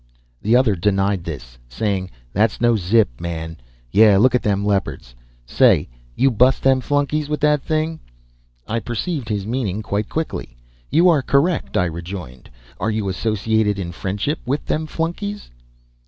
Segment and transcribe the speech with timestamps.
[0.41, 3.57] The other denied this, saying: "That no zip, man.
[3.91, 5.13] Yeah, look at them Leopards.
[5.45, 7.99] Say, you bust them flunkies with that thing?"
[8.67, 10.57] I perceived his meaning quite quickly.
[10.89, 12.49] "You are 'correct'," I rejoined.
[12.79, 15.51] "Are you associated in friendship with them flunkies?"